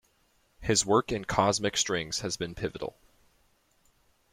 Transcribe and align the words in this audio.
His 0.61 0.83
work 0.83 1.11
in 1.11 1.25
cosmic 1.25 1.77
strings 1.77 2.21
has 2.21 2.35
been 2.35 2.55
pivotal. 2.55 2.97